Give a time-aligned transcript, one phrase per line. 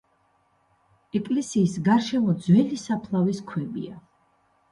[1.19, 4.01] ეკლესიის გარშემო ძველი საფლავის ქვებია.